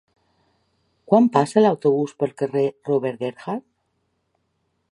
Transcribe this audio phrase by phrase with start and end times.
[1.11, 3.65] Quan passa l'autobús pel carrer Robert Gerhard?